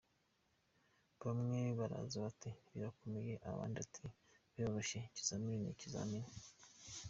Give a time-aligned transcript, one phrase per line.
[1.21, 4.05] Bamwe baraza bati ‘birakomeye’ abandi bati
[4.53, 6.29] ‘biroroshye’, ibizamini ni ibizamini.